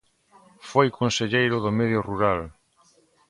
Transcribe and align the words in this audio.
Foi 0.69 0.87
Conselleiro 0.99 1.57
do 1.63 1.71
Medio 1.79 1.99
Rural. 2.09 2.39